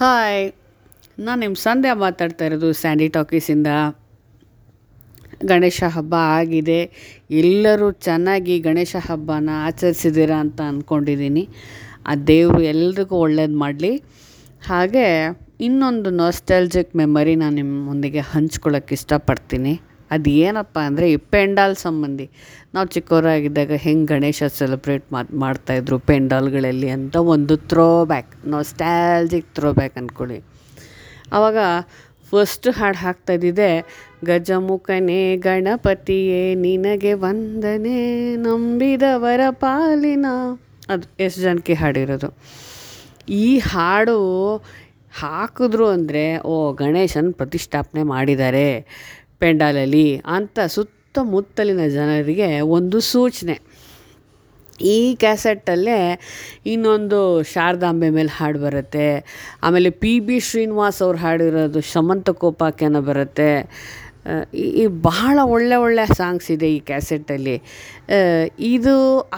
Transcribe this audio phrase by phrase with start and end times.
[0.00, 0.42] Hi
[1.26, 3.68] ನಾನು ನಿಮ್ಮ ಸಂಧ್ಯಾ ಮಾತಾಡ್ತಾ ಇರೋದು ಸ್ಯಾಂಡಿ ಟಾಕೀಸಿಂದ
[5.50, 6.80] ಗಣೇಶ ಹಬ್ಬ ಆಗಿದೆ.
[7.42, 11.44] ಎಲ್ಲರೂ ಚೆನ್ನಾಗಿ ಗಣೇಶ ಹಬ್ಬನ ಆಚರಿಸಿದ್ದೀರಾ ಅಂತ ಅಂದ್ಕೊಂಡಿದ್ದೀನಿ
[12.10, 13.92] ಆ ದೇವರು ಎಲ್ರಿಗೂ ಒಳ್ಳೇದು ಮಾಡಲಿ.
[14.68, 15.06] ಹಾಗೆ
[15.68, 19.74] ಇನ್ನೊಂದು ನಾಸ್ಟಾಲ್ಜಿಕ್ ಮೆಮರಿ ನಾನು ನಿಮ್ಮೊಂದಿಗೆ ಹಂಚ್ಕೊಳ್ಳೋಕೆ ಇಷ್ಟಪಡ್ತೀನಿ.
[20.10, 22.30] ಅದು ಏನಪ್ಪ ಅಂದರೆ ಈ ಪೆಂಡಾಲ್ ಸಂಬಂಧಿ.
[22.74, 29.98] ನಾವು ಚಿಕ್ಕವರಾಗಿದ್ದಾಗ ಹೆಂಗೆ ಗಣೇಶ ಸೆಲೆಬ್ರೇಟ್ ಮಾಡಿ, ಮಾಡ್ತಾಯಿದ್ರು ಪೆಂಡಾಲ್ಗಳಲ್ಲಿ ಅಂತ ಒಂದು throw back nostalgic throw back
[29.98, 30.38] ಅಂದ್ಕೊಳ್ಳಿ
[31.32, 31.56] ಆವಾಗ
[32.30, 33.70] ಫಸ್ಟ್ ಹಾಡು ಹಾಕ್ತಾಯಿದ್ದಿದ್ದೆ
[34.24, 38.00] ಗಜಮುಖನೇ ಗಣಪತಿಯೇ, ನಿನಗೆ ವಂದನೆ,
[38.36, 40.26] ನಂಬಿದವರ ಪಾಲಿನ
[40.88, 42.28] ಅದು ಎಷ್ಟು ಜನಕ್ಕೆ ಹಾಡಿರೋದು.
[43.28, 44.16] ಈ ಹಾಡು
[45.20, 48.68] ಹಾಕಿದ್ರು ಅಂದರೆ, ಓ, ಗಣೇಶನ ಪ್ರತಿಷ್ಠಾಪನೆ ಮಾಡಿದ್ದಾರೆ.
[49.38, 53.60] ಪೆಂಡಾಲಲ್ಲಿ ಅಂತ ಸುತ್ತಮುತ್ತಲಿನ ಜನರಿಗೆ ಒಂದು ಸೂಚನೆ.
[54.80, 56.20] ಈ ಕ್ಯಾಸೆಟ್ಟಲ್ಲೇ
[56.66, 59.06] ಇನ್ನೊಂದು ಶಾರದಾಂಬೆ ಮೇಲೆ ಹಾಡು ಬರುತ್ತೆ.
[59.62, 63.50] ಆಮೇಲೆ ಪಿ ಬಿ ಶ್ರೀನಿವಾಸ್ ಅವ್ರು ಹಾಡಿರೋದು ಶಮಂತ ಕೋಪಾಖ್ಯಾನ ಬರುತ್ತೆ.
[64.54, 67.56] ಈ ಬಹಳ ಒಳ್ಳೆ ಒಳ್ಳೆ ಸಾಂಗ್ಸ್ ಇದೆ ಈ ಕ್ಯಾಸೆಟ್ಟಲ್ಲಿ.
[68.58, 68.94] ಇದು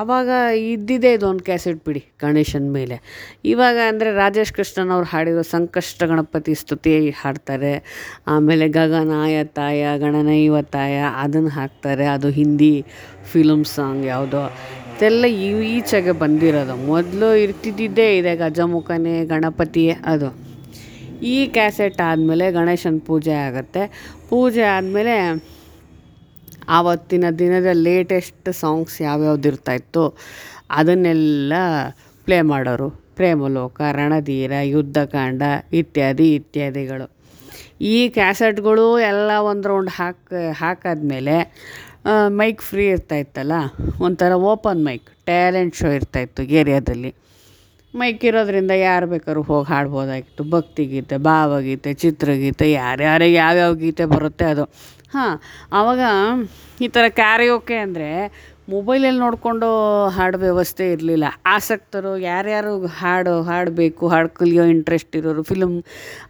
[0.00, 0.28] ಆವಾಗ
[0.72, 2.98] ಇದ್ದಿದ್ದೇ ಇದೊಂದು ಕ್ಯಾಸೆಟ್ ಬಿಡಿ ಗಣೇಶನ ಮೇಲೆ.
[3.44, 7.74] ಇವಾಗ ಅಂದರೆ ರಾಜೇಶ್ ಕೃಷ್ಣನ್ ಅವ್ರು ಹಾಡಿರೋ ಸಂಕಷ್ಟ ಗಣಪತಿ ಸ್ತುತಿ ಹಾಡ್ತಾರೆ.
[8.28, 12.06] ಆಮೇಲೆ ಗಗನಾಯ ತಾಯ ಗಣನೈವತಾಯ ಅದನ್ನು ಹಾಕ್ತಾರೆ.
[12.06, 12.74] ಅದು ಹಿಂದಿ
[13.32, 14.44] ಫಿಲಮ್ ಸಾಂಗ್ ಯಾವುದೋ.
[14.94, 15.26] ಇದೆಲ್ಲ
[15.76, 16.74] ಈಚೆಗೆ ಬಂದಿರೋದು.
[16.86, 20.28] ಮೊದಲು ಇರ್ತಿದ್ದಿದ್ದೇ ಇದೆ ಗಜಮುಖನೇ ಗಣಪತಿಯೇ ಅದು.
[21.30, 23.82] ಈ ಕ್ಯಾಸೆಟ್ ಆದಮೇಲೆ ಗಣೇಶನ ಪೂಜೆ ಆಗುತ್ತೆ.
[24.30, 25.14] ಪೂಜೆ ಆದಮೇಲೆ
[26.78, 30.04] ಆವತ್ತಿನ ದಿನದ ಲೇಟೆಸ್ಟ್ ಸಾಂಗ್ಸ್ ಯಾವ್ಯಾವ್ದು ಇರ್ತಾಯಿತ್ತು
[30.78, 31.52] ಅದನ್ನೆಲ್ಲ
[32.26, 32.88] ಪ್ಲೇ ಮಾಡೋರು.
[33.16, 35.42] ಪ್ರೇಮಲೋಕ, ರಣಧೀರ, ಯುದ್ಧಕಾಂಡ
[35.80, 37.06] ಇತ್ಯಾದಿ ಇತ್ಯಾದಿಗಳು.
[37.94, 41.36] ಈ ಕ್ಯಾಸೆಟ್ಗಳು ಎಲ್ಲ ಒಂದು ರೌಂಡ್ ಹಾಕಿ, ಹಾಕಾದ್ಮೇಲೆ
[42.38, 43.56] ಮೈಕ್ ಫ್ರೀ ಇರ್ತಾಯಿತ್ತಲ್ಲ
[44.06, 47.10] ಒಂಥರ ಓಪನ್ ಮೈಕ್, ಟ್ಯಾಲೆಂಟ್ ಶೋ ಇರ್ತಾಯಿತ್ತು ಏರಿಯಾದಲ್ಲಿ.
[48.00, 50.44] ಮೈಕ್ ಇರೋದ್ರಿಂದ ಯಾರು ಬೇಕಾದ್ರೂ ಹೋಗಿ ಹಾಡ್ಬೋದಾಗಿತ್ತು.
[50.54, 54.64] ಭಕ್ತಿಗೀತೆ ಭಾವಗೀತೆ ಚಿತ್ರಗೀತೆ ಯಾರ್ಯಾರಿಗೆ ಯಾವ್ಯಾವ ಗೀತೆ ಬರುತ್ತೆ ಅದು.
[55.14, 55.34] ಹಾಂ
[55.78, 56.02] ಆವಾಗ
[56.84, 58.08] ಈ ಥರ ಕ್ಯಾರಿಯೋಕೆ ಅಂದರೆ
[58.72, 59.68] ಮೊಬೈಲಲ್ಲಿ ನೋಡಿಕೊಂಡು
[60.16, 61.26] ಹಾಡು ವ್ಯವಸ್ಥೆ ಇರಲಿಲ್ಲ.
[61.54, 65.74] ಆಸಕ್ತರು ಯಾರ್ಯಾರು ಹಾಡು, ಹಾಡಬೇಕು ಹಾಡು ಕಲಿಯೋ ಇಂಟ್ರೆಸ್ಟ್ ಇರೋರು ಫಿಲಮ್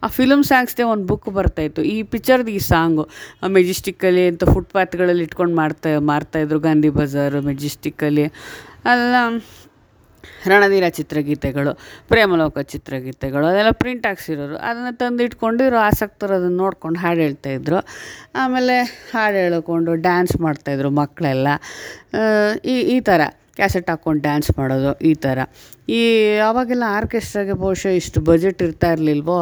[0.04, 3.04] ಆ ಫಿಲಮ್ ಸಾಂಗ್ಸ್ದೇ ಒಂದು ಬುಕ್ ಬರ್ತಾಯಿತ್ತು ಈ ಪಿಕ್ಚರ್ದು ಈ ಸಾಂಗು
[3.59, 8.26] ಮೆಜೆಸ್ಟಿಕ್ಕಲ್ಲಿ ಅಂತ ಫುಟ್ಪಾತ್ಗಳಲ್ಲಿ ಇಟ್ಕೊಂಡು ಮಾಡ್ತಾ ಮಾರ್ತಾಯಿದ್ರು ಗಾಂಧಿ ಬಜಾರು ಮೆಜೆಸ್ಟಿಕ್ಕಲ್ಲಿ
[8.92, 9.15] ಅಲ್ಲ
[10.53, 11.72] ರಣಧೀರ ಚಿತ್ರಗೀತೆಗಳು,
[12.12, 14.56] ಪ್ರೇಮಲೋಕ ಚಿತ್ರಗೀತೆಗಳು, ಅದೆಲ್ಲ ಪ್ರಿಂಟ್ ಹಾಕ್ಸಿರೋರು.
[14.69, 17.81] ಅದನ್ನು ತಂದು ಇಟ್ಕೊಂಡು ಇರೋ ಆಸಕ್ತರು ಅದನ್ನು ನೋಡ್ಕೊಂಡು ಹಾಡು ಹೇಳ್ತಾಯಿದ್ರು
[18.43, 18.77] ಆಮೇಲೆ
[19.15, 21.49] ಹಾಡು ಹೇಳಿಕೊಂಡು ಡ್ಯಾನ್ಸ್ ಮಾಡ್ತಾಯಿದ್ರು ಮಕ್ಕಳೆಲ್ಲ.
[22.65, 23.21] ಈ ಈ ಥರ
[23.56, 25.38] ಕ್ಯಾಸೆಟ್ ಹಾಕ್ಕೊಂಡು ಡ್ಯಾನ್ಸ್ ಮಾಡೋದು ಈ ಥರ.
[25.96, 26.00] ಈ
[26.48, 29.40] ಆವಾಗೆಲ್ಲ ಆರ್ಕೆಸ್ಟ್ರಾಗೆ ಬಹುಶಃ ಇಷ್ಟು ಬಜೆಟ್ ಇರ್ತಾ ಇರಲಿಲ್ವೋ?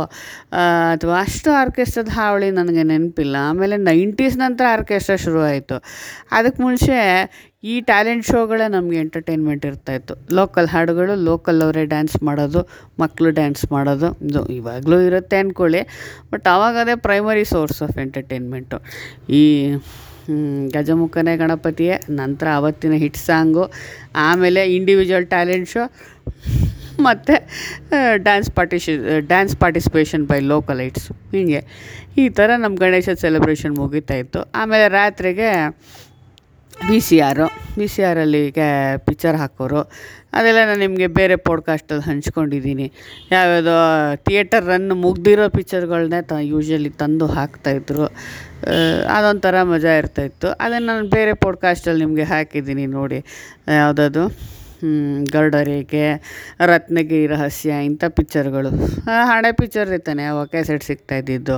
[0.93, 3.37] ಅಥವಾ ಅಷ್ಟು ಆರ್ಕೆಸ್ಟ್ರದ ಹಾವಳಿ ನನಗೆ ನೆನಪಿಲ್ಲ.
[3.51, 5.79] ಆಮೇಲೆ ನೈಂಟೀಸ್ ನಂತರ ಆರ್ಕೆಸ್ಟ್ರಾ ಶುರುವಾಯಿತು.
[6.39, 6.99] ಅದಕ್ಕೆ ಮುಂಚೆ
[7.71, 12.61] ಈ ಟ್ಯಾಲೆಂಟ್ ಶೋಗಳೇ ನಮಗೆ ಎಂಟರ್ಟೈನ್ಮೆಂಟ್ ಇರ್ತಾಯಿತ್ತು ಲೋಕಲ್ ಹಾಡುಗಳು, ಲೋಕಲ್ ಅವರೇ ಡ್ಯಾನ್ಸ್ ಮಾಡೋದು
[13.03, 15.83] ಮಕ್ಕಳು ಡ್ಯಾನ್ಸ್ ಮಾಡೋದು, ಇದು ಇವಾಗಲೂ ಇರುತ್ತೆ ಅಂದ್ಕೊಳ್ಳಿ
[16.33, 18.79] ಬಟ್ ಆವಾಗ ಅದೇ ಪ್ರೈಮರಿ ಸೋರ್ಸ್ ಆಫ್ ಎಂಟರ್ಟೈನ್ಮೆಂಟು
[19.41, 19.43] ಈ
[20.77, 21.97] ಗಜಮುಖನೇ ಗಣಪತಿಯೇ.
[22.21, 23.65] ನಂತರ ಆವತ್ತಿನ ಹಿಟ್ ಸಾಂಗು,
[24.29, 25.85] ಆಮೇಲೆ ಇಂಡಿವಿಜುವಲ್ ಟ್ಯಾಲೆಂಟ್ ಶೋ
[27.07, 27.35] ಮತ್ತು
[28.27, 28.95] ಡ್ಯಾನ್ಸ್ ಪಾರ್ಟಿಶಿ
[29.31, 31.61] ಡ್ಯಾನ್ಸ್ ಪಾರ್ಟಿಸಿಪೇಷನ್ ಬೈ ಲೋಕಲ್ ಐಟ್ಸ್ ಹೀಗೆ.
[32.23, 34.41] ಈ ಥರ ನಮ್ಮ ಗಣೇಶ ಸೆಲೆಬ್ರೇಷನ್ ಮುಗಿತಾ ಇತ್ತು.
[34.61, 35.51] ಆಮೇಲೆ ರಾತ್ರಿಗೆ
[36.89, 37.47] V C R
[37.79, 39.81] B C ಆರಲ್ಲಿ ಕ್ಯಾ ಪಿಕ್ಚರ್ ಹಾಕೋರು.
[40.33, 42.87] ಅದೆಲ್ಲ ನಾನು ನಿಮಗೆ ಬೇರೆ ಪಾಡ್ಕಾಸ್ಟಲ್ಲಿ ಹಂಚ್ಕೊಂಡಿದ್ದೀನಿ
[43.33, 43.75] ಯಾವ್ಯಾವುದೋ
[44.17, 48.07] ಥಿಯೇಟರ್ ರನ್ ಮುಗ್ದಿರೋ ಪಿಕ್ಚರ್ಗಳನ್ನೇ ತ ಯೂಶ್ವಲಿ ತಂದು ಹಾಕ್ತಾಯಿದ್ರು
[49.15, 53.21] ಅದೊಂಥರ ಮಜಾ ಇರ್ತಾಯಿತ್ತು ಅದನ್ನು ನಾನು ಬೇರೆ ಪಾಡ್ಕಾಸ್ಟಲ್ಲಿ ನಿಮಗೆ ಹಾಕಿದ್ದೀನಿ ನೋಡಿ.
[53.75, 54.25] ಯಾವುದದು?
[55.33, 56.05] ಗರ್ಡರಿಗೆ,
[56.67, 58.71] ರತ್ನಗಿರಿ ರಹಸ್ಯ ಇಂಥ ಪಿಕ್ಚರ್ಗಳು
[59.25, 61.57] ಹಣೆ ಪಿಕ್ಚರ್ ಇರ್ತಾನೆ, ಅವಾಗ ಕ್ಯಾಸೆಟ್ ಸಿಗ್ತಾಯಿದ್ದಿದ್ದು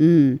[0.00, 0.40] ಹ್ಞೂ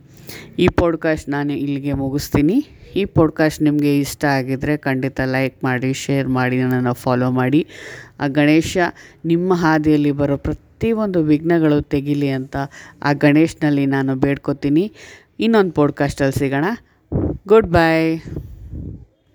[0.58, 2.66] ಈ ಪಾಡ್ಕಾಸ್ಟ್ ನಾನು ಇಲ್ಲಿಗೆ ಮುಗಿಸ್ತೀನಿ.
[2.96, 7.66] ಈ ಪಾಡ್ಕಾಸ್ಟ್ ನಿಮಗೆ ಇಷ್ಟ ಆಗಿದ್ದರೆ ಖಂಡಿತ ಲೈಕ್ ಮಾಡಿ ಶೇರ್ ಮಾಡಿ, ನನ್ನನ್ನು ಫಾಲೋ ಮಾಡಿ.
[8.20, 8.78] ಆ ಗಣೇಶ
[9.24, 12.56] ನಿಮ್ಮ ಹಾದಿಯಲ್ಲಿ ಬರೋ ಪ್ರತಿಯೊಂದು ವಿಘ್ನಗಳು ತೆಗಿಲಿ ಅಂತ
[13.02, 14.92] ಆ ಗಣೇಶನಲ್ಲಿ ನಾನು ಬೇಡ್ಕೋತೀನಿ.
[15.40, 16.64] ಇನ್ನೊಂದು ಪಾಡ್ಕಾಸ್ಟಲ್ಲಿ ಸಿಗೋಣ.
[17.48, 18.16] Good bye